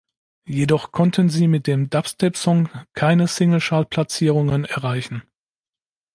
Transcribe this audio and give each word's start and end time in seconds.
Jedoch 0.47 0.91
konnten 0.91 1.29
sie 1.29 1.47
mit 1.47 1.67
dem 1.67 1.91
Dubstep-Song 1.91 2.69
keine 2.95 3.27
Single-Chart-Platzierungen 3.27 4.65
erreichen. 4.65 5.21